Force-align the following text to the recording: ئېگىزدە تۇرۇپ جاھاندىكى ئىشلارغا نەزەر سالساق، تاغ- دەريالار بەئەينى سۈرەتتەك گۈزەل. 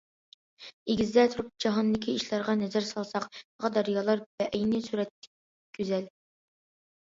ئېگىزدە 0.93 1.25
تۇرۇپ 1.33 1.51
جاھاندىكى 1.65 2.15
ئىشلارغا 2.19 2.55
نەزەر 2.61 2.87
سالساق، 2.93 3.27
تاغ- 3.35 3.75
دەريالار 3.77 4.25
بەئەينى 4.41 4.81
سۈرەتتەك 4.89 5.31
گۈزەل. 5.81 6.11